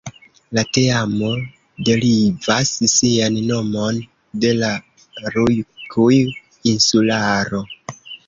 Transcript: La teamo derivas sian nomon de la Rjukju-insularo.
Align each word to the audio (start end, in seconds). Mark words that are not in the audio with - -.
La 0.57 0.61
teamo 0.75 1.27
derivas 1.89 2.71
sian 2.93 3.37
nomon 3.51 3.99
de 4.45 4.53
la 4.63 4.71
Rjukju-insularo. 5.35 7.61